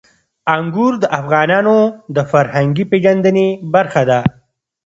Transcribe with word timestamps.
انګور 0.55 0.93
د 0.99 1.05
افغانانو 1.19 1.77
د 2.15 2.17
فرهنګي 2.31 2.85
پیژندنې 2.91 3.47
برخه 3.73 4.01
ده. 4.09 4.19